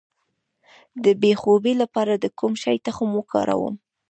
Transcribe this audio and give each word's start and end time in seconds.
د 1.03 1.05
بې 1.21 1.31
خوبۍ 1.41 1.73
لپاره 1.81 2.13
د 2.17 2.25
کوم 2.39 2.53
شي 2.63 2.77
تخم 2.85 3.09
وکاروم؟ 3.15 3.75